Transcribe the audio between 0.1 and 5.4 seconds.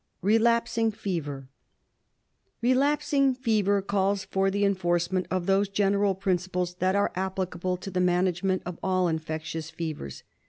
Relapsing Fever. Relapsing Fever calls for the enforcement